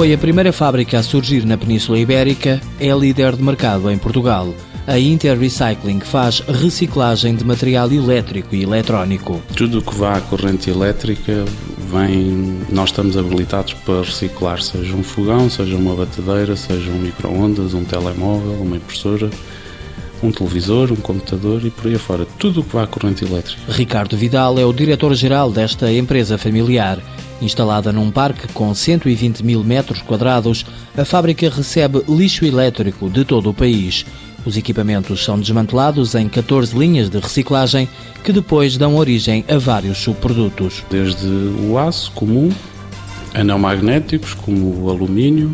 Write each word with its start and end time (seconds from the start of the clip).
foi 0.00 0.14
a 0.14 0.18
primeira 0.18 0.50
fábrica 0.50 0.98
a 0.98 1.02
surgir 1.02 1.44
na 1.44 1.58
Península 1.58 1.98
Ibérica, 1.98 2.58
é 2.80 2.90
líder 2.90 3.36
de 3.36 3.42
mercado 3.42 3.90
em 3.90 3.98
Portugal. 3.98 4.54
A 4.86 4.98
Inter 4.98 5.38
Recycling 5.38 6.00
faz 6.00 6.40
reciclagem 6.40 7.36
de 7.36 7.44
material 7.44 7.92
elétrico 7.92 8.54
e 8.54 8.62
eletrónico. 8.62 9.42
Tudo 9.54 9.80
o 9.80 9.82
que 9.82 9.94
vá 9.94 10.16
à 10.16 10.20
corrente 10.22 10.70
elétrica 10.70 11.44
vem, 11.92 12.62
nós 12.70 12.88
estamos 12.88 13.14
habilitados 13.14 13.74
para 13.74 14.00
reciclar, 14.00 14.62
seja 14.62 14.96
um 14.96 15.02
fogão, 15.02 15.50
seja 15.50 15.76
uma 15.76 15.94
batedeira, 15.94 16.56
seja 16.56 16.90
um 16.90 16.98
micro-ondas, 16.98 17.74
um 17.74 17.84
telemóvel, 17.84 18.54
uma 18.54 18.78
impressora, 18.78 19.28
um 20.22 20.32
televisor, 20.32 20.90
um 20.90 20.96
computador 20.96 21.62
e 21.62 21.68
por 21.68 21.88
aí 21.88 21.96
afora. 21.96 22.26
Tudo 22.38 22.60
o 22.60 22.64
que 22.64 22.72
vá 22.72 22.84
à 22.84 22.86
corrente 22.86 23.22
elétrica. 23.22 23.60
Ricardo 23.68 24.16
Vidal 24.16 24.58
é 24.58 24.64
o 24.64 24.72
diretor-geral 24.72 25.52
desta 25.52 25.92
empresa 25.92 26.38
familiar. 26.38 27.02
Instalada 27.40 27.92
num 27.92 28.10
parque 28.10 28.52
com 28.52 28.74
120 28.74 29.42
mil 29.42 29.64
metros 29.64 30.02
quadrados, 30.02 30.64
a 30.96 31.04
fábrica 31.04 31.48
recebe 31.48 32.02
lixo 32.08 32.44
elétrico 32.44 33.08
de 33.08 33.24
todo 33.24 33.48
o 33.48 33.54
país. 33.54 34.04
Os 34.44 34.56
equipamentos 34.56 35.24
são 35.24 35.38
desmantelados 35.38 36.14
em 36.14 36.28
14 36.28 36.76
linhas 36.76 37.08
de 37.10 37.18
reciclagem 37.18 37.88
que 38.24 38.32
depois 38.32 38.76
dão 38.76 38.96
origem 38.96 39.44
a 39.48 39.58
vários 39.58 39.98
subprodutos. 39.98 40.82
Desde 40.90 41.26
o 41.26 41.78
aço 41.78 42.12
comum, 42.12 42.50
a 43.34 43.44
não 43.44 43.58
magnéticos 43.58 44.34
como 44.34 44.84
o 44.84 44.90
alumínio, 44.90 45.52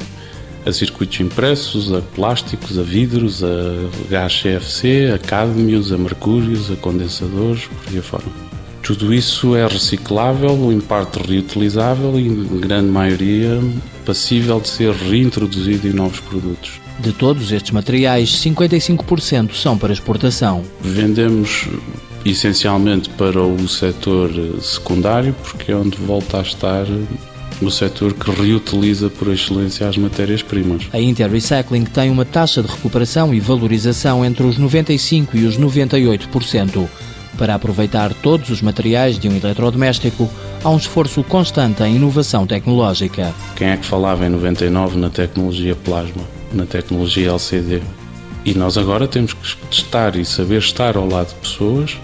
a 0.65 0.73
circuitos 0.73 1.21
impressos, 1.21 1.93
a 1.93 2.01
plásticos, 2.01 2.79
a 2.79 2.83
vidros, 2.83 3.43
a 3.45 4.09
gás 4.11 4.41
CFC, 4.41 5.13
a 5.15 5.19
cádmios, 5.19 5.93
a 5.93 5.99
mercúrios, 5.99 6.71
a 6.71 6.77
condensadores, 6.77 7.67
por 7.67 7.93
aí 7.93 7.99
afora. 7.99 8.56
Tudo 8.87 9.13
isso 9.13 9.57
é 9.57 9.67
reciclável, 9.67 10.71
em 10.71 10.81
parte 10.81 11.19
reutilizável 11.19 12.21
e, 12.21 12.29
em 12.29 12.61
grande 12.61 12.89
maioria, 12.89 13.61
passível 14.05 14.61
de 14.61 14.69
ser 14.69 14.93
reintroduzido 14.93 15.89
em 15.89 15.93
novos 15.93 16.21
produtos. 16.21 16.81
De 17.01 17.13
todos 17.13 17.51
estes 17.51 17.73
materiais, 17.73 18.31
55% 18.31 19.55
são 19.55 19.77
para 19.77 19.93
exportação. 19.93 20.63
Vendemos 20.81 21.67
essencialmente 22.25 23.11
para 23.11 23.43
o 23.43 23.69
setor 23.69 24.31
secundário, 24.61 25.35
porque 25.43 25.73
é 25.73 25.75
onde 25.75 25.97
volta 25.99 26.39
a 26.39 26.43
estar 26.43 26.87
o 27.61 27.71
setor 27.73 28.15
que 28.15 28.31
reutiliza 28.31 29.11
por 29.11 29.33
excelência 29.33 29.89
as 29.89 29.97
matérias-primas. 29.97 30.85
A 30.93 31.01
Inter 31.01 31.29
Recycling 31.29 31.85
tem 31.87 32.09
uma 32.09 32.25
taxa 32.25 32.63
de 32.63 32.69
recuperação 32.69 33.35
e 33.35 33.41
valorização 33.41 34.25
entre 34.25 34.47
os 34.47 34.61
95% 34.61 35.31
e 35.35 35.45
os 35.45 35.59
98%. 35.59 36.89
Para 37.39 37.55
aproveitar 37.55 38.15
todos 38.15 38.49
os 38.51 38.63
materiais 38.63 39.19
de 39.19 39.29
um 39.29 39.37
eletrodoméstico, 39.37 40.29
há 40.65 40.71
um 40.71 40.77
esforço 40.77 41.23
constante 41.23 41.83
em 41.83 41.97
inovação 41.97 42.47
tecnológica. 42.47 43.35
Quem 43.55 43.69
é 43.69 43.77
que 43.77 43.85
falava 43.85 44.25
em 44.25 44.31
99 44.31 44.97
na 44.97 45.11
tecnologia 45.11 45.75
plasma, 45.75 46.23
na 46.53 46.65
tecnologia 46.65 47.29
LCD? 47.29 47.83
E 48.45 48.55
nós 48.55 48.79
agora 48.79 49.07
temos 49.07 49.35
que 49.35 49.57
estar 49.71 50.17
e 50.17 50.25
saber 50.25 50.59
estar 50.59 50.97
ao 50.97 51.07
lado 51.07 51.29
de 51.29 51.35
pessoas, 51.35 51.99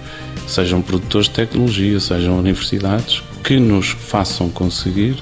sejam 0.46 0.82
produtores 0.82 1.28
de 1.28 1.34
tecnologia, 1.34 1.98
sejam 2.00 2.38
universidades, 2.38 3.22
que 3.42 3.58
nos 3.58 3.88
façam 3.88 4.50
conseguir 4.50 5.16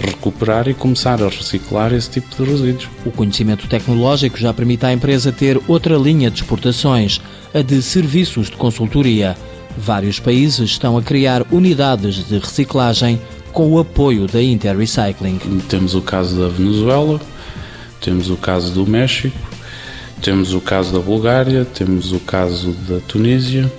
recuperar 0.00 0.68
e 0.68 0.74
começar 0.74 1.22
a 1.22 1.28
reciclar 1.28 1.92
esse 1.92 2.10
tipo 2.10 2.28
de 2.36 2.50
resíduos. 2.50 2.88
O 3.04 3.10
conhecimento 3.10 3.66
tecnológico 3.68 4.38
já 4.38 4.52
permite 4.52 4.86
à 4.86 4.92
empresa 4.92 5.32
ter 5.32 5.60
outra 5.66 5.96
linha 5.96 6.30
de 6.30 6.42
exportações, 6.42 7.20
a 7.54 7.62
de 7.62 7.82
serviços 7.82 8.48
de 8.48 8.56
consultoria. 8.56 9.36
Vários 9.76 10.18
países 10.18 10.70
estão 10.70 10.96
a 10.96 11.02
criar 11.02 11.46
unidades 11.52 12.26
de 12.26 12.38
reciclagem 12.38 13.20
com 13.52 13.72
o 13.72 13.78
apoio 13.78 14.26
da 14.26 14.42
Inter 14.42 14.76
Recycling. 14.76 15.38
Temos 15.68 15.94
o 15.94 16.00
caso 16.00 16.40
da 16.40 16.48
Venezuela, 16.48 17.20
temos 18.00 18.30
o 18.30 18.36
caso 18.36 18.72
do 18.72 18.86
México, 18.86 19.36
temos 20.22 20.52
o 20.52 20.60
caso 20.60 20.92
da 20.92 21.00
Bulgária, 21.00 21.64
temos 21.64 22.12
o 22.12 22.20
caso 22.20 22.72
da 22.88 22.98
Tunísia. 23.00 23.70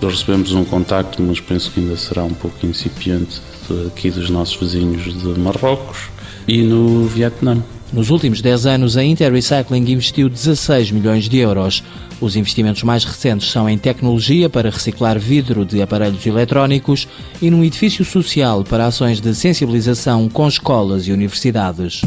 Recebemos 0.00 0.52
um 0.52 0.64
contacto, 0.64 1.22
mas 1.22 1.40
penso 1.40 1.70
que 1.70 1.80
ainda 1.80 1.96
será 1.96 2.22
um 2.22 2.34
pouco 2.34 2.66
incipiente 2.66 3.40
aqui 3.86 4.10
dos 4.10 4.30
nossos 4.30 4.56
vizinhos 4.56 5.04
de 5.04 5.40
Marrocos 5.40 6.08
e 6.46 6.62
no 6.62 7.06
Vietnã. 7.06 7.62
Nos 7.92 8.10
últimos 8.10 8.40
10 8.40 8.66
anos, 8.66 8.96
a 8.96 9.04
Inter 9.04 9.32
Recycling 9.32 9.90
investiu 9.90 10.28
16 10.28 10.90
milhões 10.90 11.28
de 11.28 11.38
euros. 11.38 11.82
Os 12.20 12.34
investimentos 12.34 12.82
mais 12.82 13.04
recentes 13.04 13.50
são 13.50 13.68
em 13.68 13.78
tecnologia 13.78 14.50
para 14.50 14.70
reciclar 14.70 15.18
vidro 15.18 15.64
de 15.64 15.80
aparelhos 15.80 16.26
eletrónicos 16.26 17.06
e 17.40 17.50
num 17.50 17.62
edifício 17.62 18.04
social 18.04 18.64
para 18.64 18.86
ações 18.86 19.20
de 19.20 19.34
sensibilização 19.34 20.28
com 20.28 20.48
escolas 20.48 21.06
e 21.06 21.12
universidades. 21.12 22.02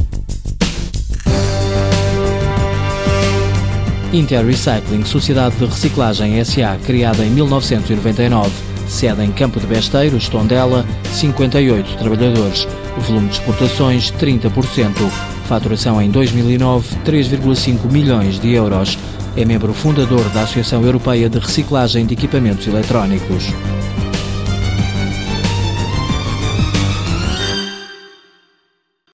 Inter 4.12 4.44
Recycling, 4.44 5.06
Sociedade 5.06 5.56
de 5.58 5.66
Reciclagem 5.66 6.44
SA, 6.44 6.78
criada 6.84 7.24
em 7.24 7.30
1999, 7.30 8.50
sede 8.88 9.24
em 9.24 9.32
Campo 9.32 9.60
de 9.60 9.68
Besteiros, 9.68 10.28
Tondela, 10.28 10.84
58 11.14 11.96
trabalhadores, 11.98 12.68
volume 12.98 13.28
de 13.28 13.36
exportações 13.36 14.12
30%, 14.14 14.94
faturação 15.46 16.02
em 16.02 16.10
2009 16.10 16.96
3,5 17.06 17.92
milhões 17.92 18.40
de 18.40 18.52
euros. 18.54 18.98
É 19.38 19.46
membro 19.46 19.74
fundador 19.74 20.28
da 20.30 20.42
Associação 20.42 20.84
Europeia 20.84 21.30
de 21.30 21.38
Reciclagem 21.38 22.08
de 22.08 22.16
Equipamentos 22.16 22.66
Eletrónicos. 22.66 23.46